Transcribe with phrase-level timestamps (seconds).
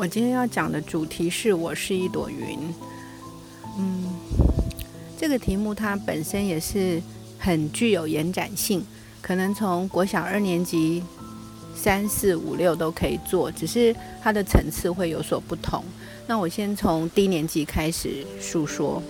[0.00, 2.58] 我今天要讲的主题是我是一朵云。
[3.76, 4.04] 嗯，
[5.18, 6.98] 这个题目它本身也是
[7.38, 8.82] 很具有延展性，
[9.20, 11.02] 可能从国小二年级、
[11.76, 15.84] 三四五六都可以做，只是它的层次会有所不同。
[16.26, 19.02] 那我先从低年级开始述说。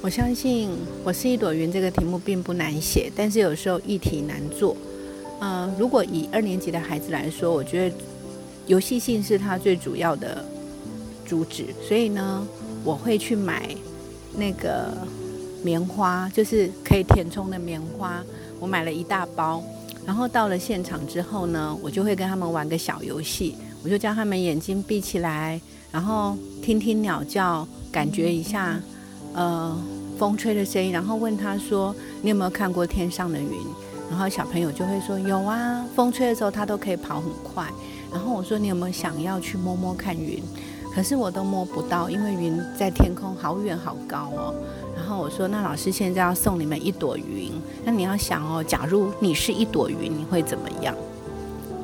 [0.00, 0.70] 我相信
[1.04, 4.74] 我是一朵云这个题目并不难写，但是有时候议题难做。
[5.42, 7.96] 嗯，如果以二年级的孩子来说，我觉得
[8.70, 10.44] 游戏性是它最主要的
[11.26, 12.46] 主旨，所以呢，
[12.84, 13.74] 我会去买
[14.32, 14.96] 那个
[15.60, 18.22] 棉花，就是可以填充的棉花，
[18.60, 19.60] 我买了一大包。
[20.06, 28.80] 然后到了现场之后呢，我就会跟他们玩个小游戏，我就叫他们眼睛闭起来，然后听听鸟叫，感觉一下。
[29.34, 29.76] 呃，
[30.16, 33.50] 风吹的声音，然后问他说：“你有没有看过天上的云？”
[34.10, 37.66] 然后小朋友就会说：“有啊，风吹的时候它都可以跑很快。”
[38.12, 40.42] 然后我说：“你有没有想要去摸摸看云？”
[40.92, 44.54] 可是我都摸不到，因为云在天空好远好高哦。
[44.96, 47.52] 然后我说：“那老师现在要送你们一朵云，
[47.84, 50.94] 那你要想哦，假如你是一朵云，你会怎么样？”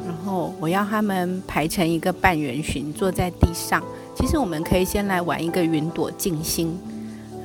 [0.05, 3.81] 然后我要他们排成一个半圆形，坐在地上。
[4.17, 6.77] 其实我们可以先来玩一个云朵静心。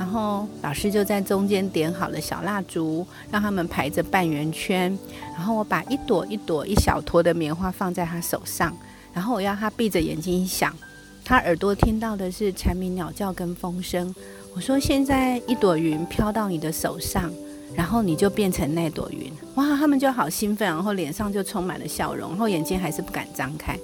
[0.02, 4.98] 然后老师就在中间点好了小蜡烛，让他们排着半圆圈。
[5.36, 8.76] 然后我把一朵一朵一小坨的棉花放在他手上，
[9.14, 10.76] 然后我要他闭着眼睛想，
[11.24, 14.12] 他耳朵听到的是蝉鸣鸟叫跟风声。
[14.56, 17.32] 我说现在一朵云飘到你的手上，
[17.76, 19.32] 然后你就变成那朵云。
[19.54, 23.78] 哇，他们就好兴奋，然后脸上就充满了笑容，然后眼睛还是不敢张开。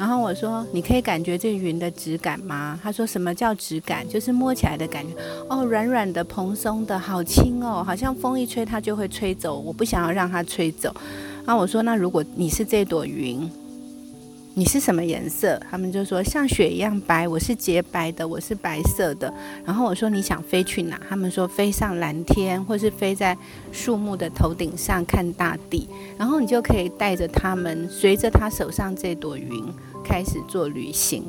[0.00, 4.08] 然后我说：“你可以感觉这云的质感吗？”他说：“什么叫质感？
[4.08, 5.14] 就是摸起来的感觉。
[5.50, 9.60] 哦，软软的、蓬松的，好轻哦，好像风一吹它就会吹走。
[9.60, 10.90] 我不想要让它吹走。”
[11.44, 13.46] 然后我说：“那如果你是这朵云，
[14.54, 19.32] 你是什么颜色？”他们就说：“像雪一样白。”我是洁白的，我是白色的。
[19.64, 23.36] 然后我说：“你想飞去哪？”他们说：“飞上蓝天，或是飞在
[23.72, 29.64] 树木的头顶上看大地。”然后你就可以带着他们，随着他手上这朵云。
[30.02, 31.22] 开始做旅行，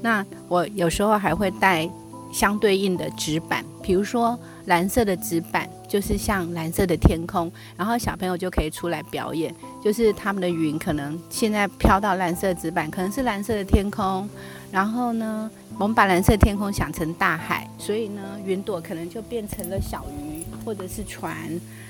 [0.00, 1.90] 那我有时候还会带
[2.32, 9.54] 相对应的纸板，比如说蓝色的纸板，就是像蓝色的天空，然后小朋友就可以出来表演，
[9.84, 14.26] 就是他们的云可能现在飘到蓝色纸板，可能是蓝色的天空，
[14.70, 21.36] 然后呢，我们把蓝色天空想成大海，所以呢，云朵可能就变成了小鱼或者是船，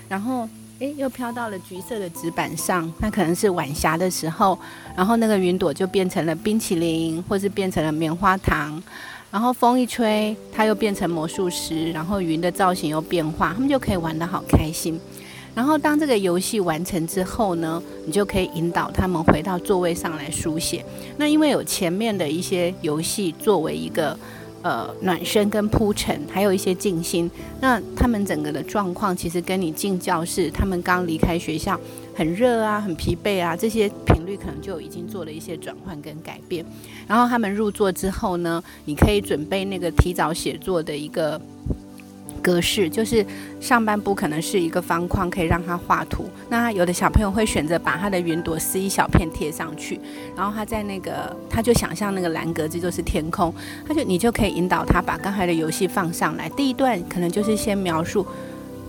[0.08, 0.48] 然后。
[0.78, 4.58] 诶，又飘到了橘色的纸板上，那可能是晚霞的时候，
[4.96, 8.82] 然后那个云朵就变成了冰淇淋，或是变成了棉花糖，
[9.32, 15.00] 然后风一吹，它又变成魔术师，然后云的造型又变化，他们就可以玩得好开心。
[15.54, 20.84] 然后当这个游戏完成之后呢，你就可以引导他们回到座位上来书写。
[21.16, 24.16] 那因为有前面的一些游戏作为一个。
[24.64, 27.28] 呃，暖身跟铺陈，还有一些静心。
[27.60, 31.76] 那他们整个的状况，其实跟你进教室，他们刚离开学校，
[32.14, 36.64] 很热啊，很疲惫啊，这些频率可能就已经做了一些转换跟改变。
[37.06, 41.40] 然后他们入座之后呢，你可以准备那个提早写作的一个。
[42.42, 43.24] 格式就是
[43.60, 46.24] 上半部可能是一个方框，可以让他画图。
[46.48, 50.00] 那有的小朋友会选择把他的云朵撕一小片贴上去，
[50.36, 53.54] 然后他在那个他就想象那个蓝格子就是天空，
[53.86, 56.48] 他就你就可以引导他把刚才的游戏放上来。
[56.48, 58.26] 第一段可能就是先描述，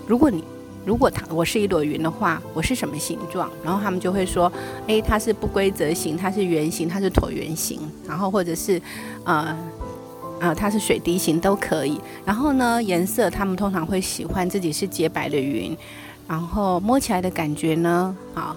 [0.08, 0.44] 如果你
[0.86, 3.50] 如果它我是一朵云的话，我是什么形状？
[3.64, 4.52] 然后他们就会说，
[4.88, 8.82] 诶，它是不规则形，它是圆形，它是椭圆形，然后或者是
[9.24, 9.58] 呃。
[10.40, 11.98] 呃，它是水滴形都可以。
[12.26, 15.78] 然后呢，颜色他们通常会喜欢自己是洁白的云，
[16.28, 18.54] 然后摸起来的感觉呢，好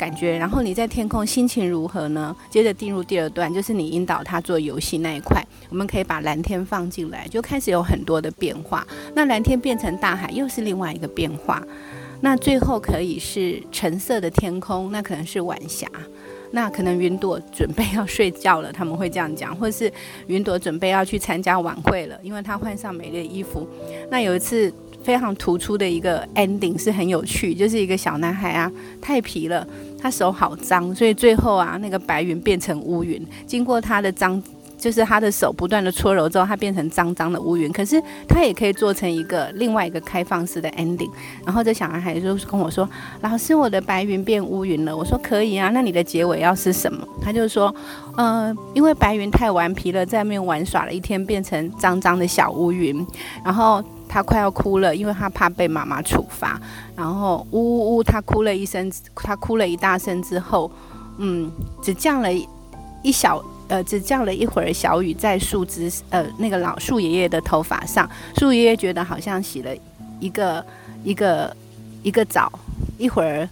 [0.00, 0.38] 感觉。
[0.38, 2.34] 然后你在天空心情如何呢？
[2.48, 8.86] 接着进入第二段，就是你引导他做游戏那一块，我们可以把蓝天放进来，就开始有很多的变化。
[9.14, 11.62] 那蓝天变成大海，又是另外一个变化。
[12.22, 15.86] 那最后可以是橙色的天空，那可能是晚霞。
[16.52, 19.90] 那可能云朵准备要睡觉了，他们会这样讲，或是
[20.26, 23.68] 云朵准备要去参加晚会了，因为他换上美丽的衣服。
[24.10, 28.70] 那有一次非常突出的一个 ending 是很有趣，就是一个小男孩啊，
[29.00, 29.66] 太皮了，
[30.00, 34.42] 他手好脏，所以最后啊，那个白云变成乌云，经过他的脏。
[34.80, 37.70] 就是他的手不断的搓揉之后，它变成脏脏的乌云。
[37.70, 41.10] 可是他也可以做成一个另外一个开放式的 ending。
[41.44, 42.88] 然后这小男孩就跟我说
[43.20, 47.74] ：“老师，我的白云变乌云了。”我说：“可以啊，那你的结尾要是什么？”他就说
[48.16, 53.06] ：“嗯，因为白云太顽皮了，在外面玩耍了一天，变成脏脏的小乌云。
[53.44, 56.60] 然后他快要哭了，因为他怕被妈妈处罚。
[56.96, 60.68] 然后呜呜呜，他哭了一声，他哭了一大声之后，
[61.18, 61.48] 嗯，
[61.80, 62.28] 只降了。”
[63.02, 69.74] 一小呃，只降了一会儿小雨在树枝呃那个老树爷爷的头发上，树爷爷觉得好像洗了
[70.20, 70.62] 一个
[71.02, 71.56] 一个
[72.02, 72.52] 一个澡，
[72.98, 73.48] 一会儿。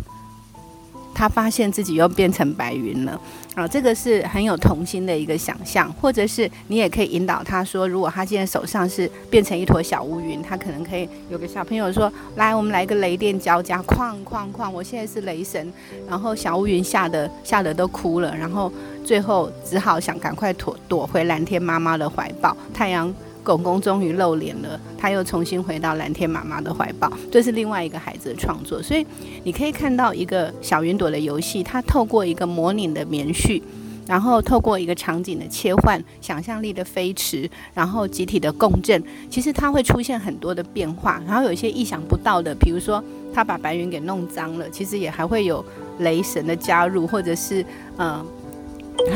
[1.18, 3.20] 他发现自己又变成白云了，
[3.56, 15.72] 啊，这个是很有童心的一个想象，或者是你也可以引导他说，如果他现在手上是变成一坨小乌云，他可能可以有个小朋友说，来，我们来个雷电交加，哐哐哐，我现在是雷神，
[16.08, 18.72] 然后小乌云吓得吓得都哭了，然后
[19.04, 23.12] 最后只好想赶快躲躲回蓝天妈妈的怀抱，太阳。
[23.42, 27.10] 公公终于露脸了，他又重新回到蓝天妈妈的怀抱。
[27.30, 29.06] 这是另外一个孩子的创作，所以
[29.44, 33.62] 你可以看到一个小云朵的游戏，它透过一个模拟的棉絮，
[34.06, 43.02] 然后透过一个场景的切换、想象力的飞驰，然后集体的共振，其实它会出现很多的变化，然后有一些意想不到的，比如说
[43.32, 45.64] 他把白云给弄脏了，其实也还会有
[46.00, 47.64] 雷神的加入，或者是
[47.96, 48.24] 嗯。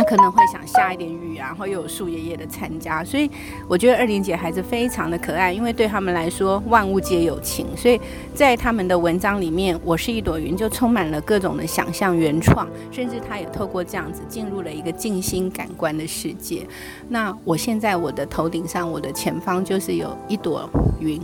[0.04, 3.30] 可能会想下一点雨啊，然后又有树爷爷的参加，所以
[3.68, 8.00] 我觉得二玲姐孩子非常的可爱，因为对他们来说万物皆有情，所以
[8.34, 16.66] 在他们的文章里面，我是一朵云就充满了各种的想象原创，甚至他也透过这样子进入了一个静心感官的世界。
[17.08, 20.68] 那我现在我的头顶上，我的前方就是有一朵
[21.00, 21.20] 云，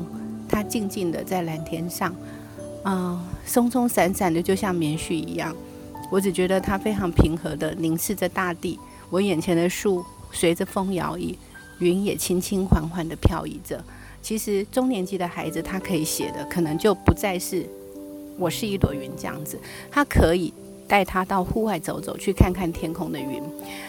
[0.48, 2.14] 它静静的在蓝天上，
[2.82, 5.54] 啊，松松散散的，就像棉絮一样。
[6.10, 8.78] 我只觉得它非常平和的凝视着大地，
[9.10, 11.34] 我眼前的树随着风摇曳，
[11.78, 13.84] 云也轻轻缓缓地飘移着。
[14.22, 17.64] 其实中年级的孩子，他可以写的可能就不再是
[18.38, 19.58] 我是一朵云这样子，
[19.90, 20.52] 他可以
[20.86, 23.42] 带他到户外走走，去看看天空的云。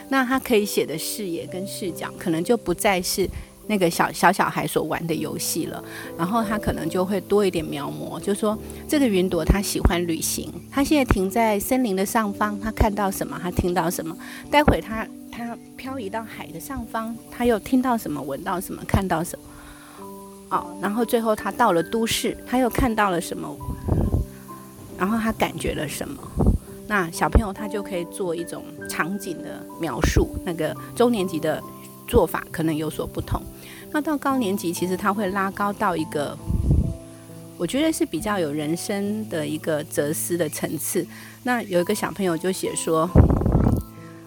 [0.10, 3.30] 那他可以写的视野跟视角，可能就不再是。
[3.70, 5.84] 那个小小小孩所玩的游戏了，
[6.18, 8.58] 然后他可能就会多一点描摹，就说
[8.88, 14.18] 这个云朵他喜欢旅行，他现在停在森林的上方，他看到什么，他听到什么，
[14.50, 23.56] 待会他他漂移到海的上方，他又听到什么，闻到什么，看到什么，哦，然后最后他到了都市，他又看到了什么，
[24.98, 26.20] 然后他感觉了什么，
[26.88, 31.62] 那小朋友他就可以做一种场景的描述，那个中年级的。
[32.10, 33.40] 做法可能有所不同，
[33.92, 36.36] 那到高年级，其实他会拉高到一个，
[37.56, 41.06] 我觉得是比较有人生的一个哲思的层次。
[41.44, 43.08] 那有一个小朋友就写说，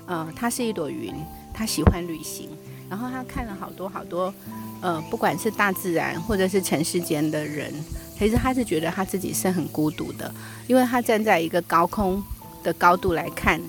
[0.06, 1.12] 呃，他是一朵云，
[1.52, 2.48] 他喜欢旅行，
[2.88, 4.32] 然后他看了好多好多，
[4.80, 7.74] 呃，不管是大自然或者是尘世间的人，
[8.16, 10.32] 其实他是觉得他自己是很孤独的，
[10.68, 12.22] 因为他站在一个高空
[12.62, 13.60] 的高度来看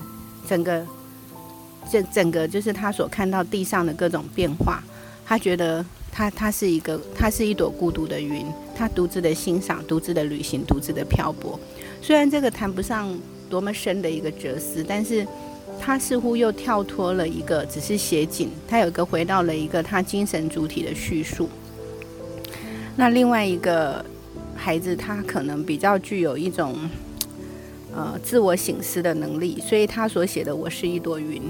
[0.47, 0.85] 整个。
[1.91, 4.83] 这整个就是他所看到地上的各种变化，
[5.25, 8.45] 他觉得他他是一个，他是一朵孤独的云，
[8.75, 11.59] 他独自的欣赏，独自的旅行，独自的漂泊。
[12.01, 13.15] 虽然这个谈不上
[13.49, 15.25] 多么深的一个哲思，但是
[15.79, 21.49] 他似乎又跳脱了一个只是写景，他有一个回到了一个他精神主体的叙述。
[22.95, 24.03] 那另外一个
[24.55, 26.77] 孩子，他可能比较具有一种
[27.93, 31.41] 呃自我醒思的能力，所以他所写的“我是一朵云”。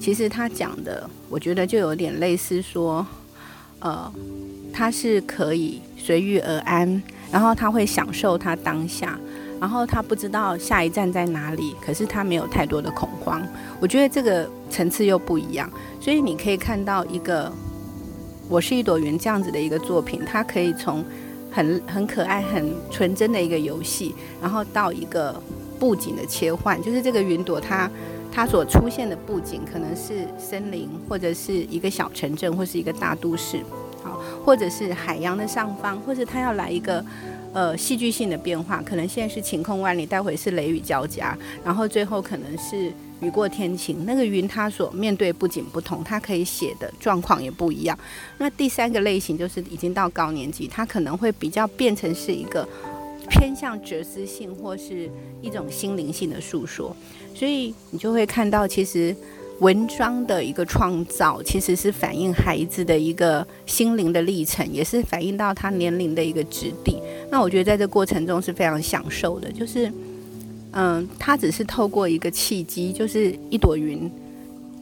[0.00, 3.04] 其实他讲的，我觉得就有点类似说，
[3.80, 4.10] 呃，
[4.72, 7.02] 他是可以随遇而安，
[7.32, 9.18] 然后他会享受他当下，
[9.60, 13.42] 然后他不知道下一站在哪里，可是他没有太多的恐慌。
[13.80, 15.68] 我觉得这个层次又不一样，
[16.00, 17.52] 所以你可以看到一个
[18.48, 21.04] 我是一朵云这样子的一个作品，它可以从
[21.50, 25.42] 很很可爱、很纯真的一个游戏，然后到一个
[25.78, 27.90] 布景的切换，就是这个云朵它。
[28.30, 33.58] 它所出现的布景可能是森林，或者是一个小城镇，或是一个大都市，
[34.02, 37.04] 好，或者是海洋的上方，或者它要来一个
[37.52, 44.04] 呃戏剧性的变化，可能现在是晴空万里，待会是雷雨交加，然后最后可能是雨过天晴。
[44.04, 47.98] 那个云它所面对不仅不同，它可以写的状况也不一样。
[48.38, 52.68] 那第三个类型就是已经到高年级，它可能会比较变成是一个。
[53.30, 55.10] 偏向哲思性或是
[55.42, 56.96] 一种心灵性的诉说，
[57.38, 59.14] 所以你就会看到，其实
[59.60, 67.00] 文章的一个创造，其实是反映孩子的一个心灵的历程，也是反映到他年龄的一个质地。
[67.30, 69.92] 那我觉得在这过程中是非常享受的，就是，
[70.72, 74.10] 嗯，他只是透过一个契机，就是一朵云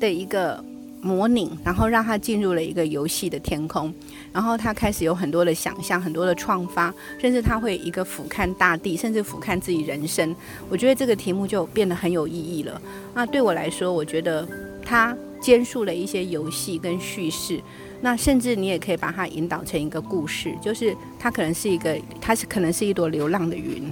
[0.01, 0.65] 的一个。
[1.07, 3.95] 模拟，然后让他进入了一个游戏的天空，
[4.33, 10.35] 然后他开始有很多的想象，很多的创发，甚至他会一个俯瞰大地，甚至俯瞰自己人生。
[10.69, 12.83] 我觉得这个题目就变得很有意义了。
[13.15, 14.47] 那对我来说，我觉得
[14.85, 17.61] 他兼述了一些游戏跟叙事，
[18.01, 23.83] 那甚至你也可以把它引导成一个故事，就是它可能是一个，它是可能是一朵流浪的云。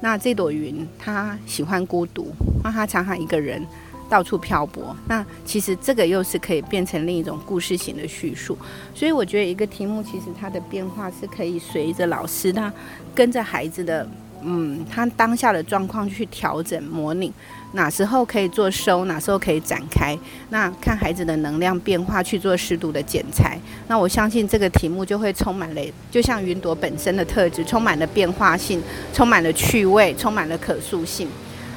[0.00, 3.62] 那这朵云，它喜欢孤独，那它常常一个人。
[4.08, 4.96] 到处漂泊。
[5.06, 8.56] 那其实这个又是可以变成另一种故事型的叙述。
[8.94, 12.72] 所以我觉得一个题目其实它的变化是可以随着老师他
[13.14, 14.08] 跟着孩子的。
[14.46, 17.32] 嗯，他当下的状况去调整模拟，
[17.72, 20.14] 哪时候可以做收，哪时候可以展开，
[20.50, 23.58] 那看孩子的能量变化去做适度的剪裁。
[23.88, 25.80] 那我相信这个题目就会充满了，
[26.10, 28.82] 就像云朵本身的特质，充满了变化性，
[29.14, 31.26] 充满了趣味，充满了可塑性。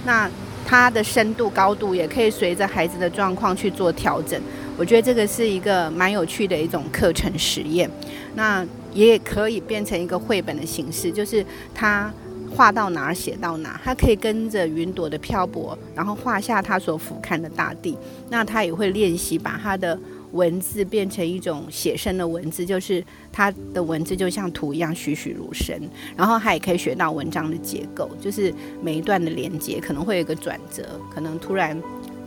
[0.04, 0.30] 那
[0.68, 4.38] 它的深度高度也可以随着孩子的状况去做调整。
[4.78, 7.90] 我觉得这个是一个蛮有趣的一种课程实验。
[8.36, 12.12] 那也可以变成一个绘本的形式，就是他。
[12.50, 17.96] 画到哪儿写到哪，他可以跟着云朵的漂泊，然后画下他所俯瞰的大地。
[18.30, 20.00] 那他也会练习把他的
[20.32, 25.80] 文字变成一种写生的文字，就是他的文字就像图一样栩栩如生。
[26.16, 31.78] 然后他也可以学到文章的结构，就是每一段的连接可能会有一个转折，可能突然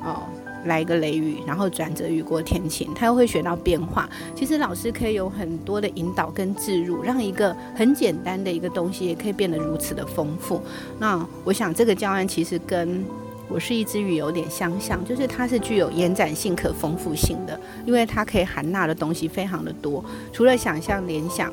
[0.03, 0.23] 哦。
[0.67, 4.07] 来一个雷雨，然后转折雨过天晴，他又会学到变化。
[4.37, 10.61] 其实老师可以有很多的引导跟置入，让一个很简单的一个东西也可以变得如此的丰富。
[10.99, 13.03] 那我想这个教案其实跟
[13.51, 21.53] 我是一只鱼有点相像，就是它是具有延展性、可丰富性的，因为它可以含纳的东西非常的多，除了想象、联想。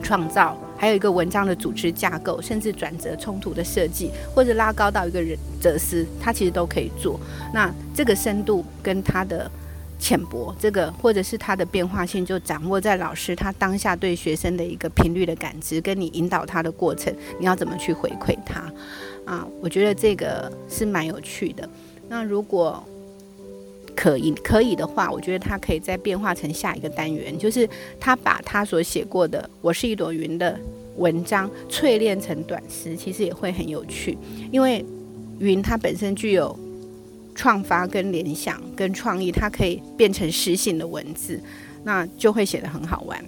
[0.00, 7.18] 创造，还有一个文章的组织架构，甚至转折冲突的设计，或者拉高到一个人哲思，它其实都可以做。
[7.52, 9.50] 那这个深度跟它的
[9.98, 18.72] 浅薄，这个或者是它的变化性，就掌握在老师他当下对学生的一个频率的感知，跟你引导他的过程，你要怎么去回馈他
[19.24, 19.46] 啊？
[19.60, 21.68] 我觉得这个是蛮有趣的。
[22.08, 22.82] 那如果
[23.96, 30.58] 可以，可以的话，我觉得他可以再变化成下一个单元，就是他把他所写过的《我是一朵云》的
[30.96, 34.16] 文章淬炼成短诗，其实也会很有趣。
[34.52, 34.84] 因为
[35.40, 36.56] 云它本身具有
[37.38, 41.40] 创发、跟联想、跟创意，它可以变成诗性的文字，
[41.84, 43.24] 那就会写得很好玩。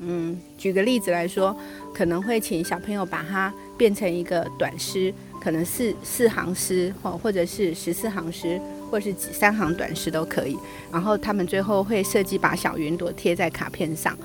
[0.00, 1.54] 嗯，举个例子来说，
[1.94, 8.58] 可能会请小朋友把它变成一个短诗，可能四四行诗，或或者是十四行诗。
[8.90, 10.56] 或是几三行短诗都可以，
[10.90, 14.16] 然后他们最后会设计把小云朵贴在卡片上，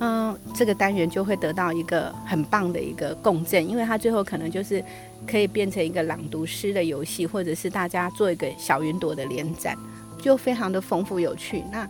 [0.00, 4.82] 嗯，这个单元就会得到一个很棒的一个共振，因为它最后可能就是
[5.26, 9.76] 可以变成一个朗读诗的游戏，或者是大家做一个小云朵的连展，
[10.20, 11.62] 就非常的丰富有趣。
[11.72, 11.88] 那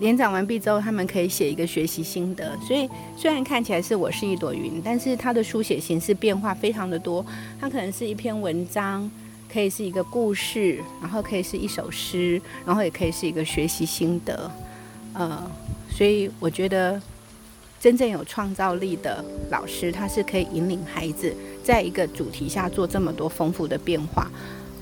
[0.00, 7.24] 连展完毕之后，他们可以写一个学习心得，所以虽然看起来是我是一朵云，但是它的书写形式变化非常的多，
[7.60, 9.10] 它可能是一篇文章。
[9.46, 14.50] 可以是一个故事，然后可以是一首诗，然后也可以是一个学习心得，
[15.12, 15.48] 呃，
[15.88, 17.00] 所以我觉得
[17.84, 21.30] 真正有创造力的老师，他是可以引领孩子
[21.62, 24.26] 在一个主题下做这么多丰富的变化，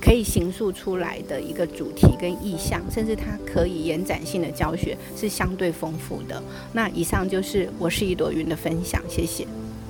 [0.01, 6.41] 可以形塑出来的一个主题跟意象，甚至它可以延展性的教学是相对丰富的。
[6.73, 9.45] 那以上就是我是一朵云的分享，谢谢。